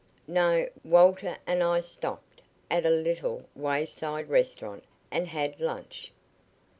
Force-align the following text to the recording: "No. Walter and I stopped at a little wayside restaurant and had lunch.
"No. 0.27 0.67
Walter 0.83 1.37
and 1.45 1.61
I 1.61 1.81
stopped 1.81 2.41
at 2.71 2.87
a 2.87 2.89
little 2.89 3.47
wayside 3.53 4.29
restaurant 4.29 4.83
and 5.11 5.27
had 5.27 5.59
lunch. 5.59 6.11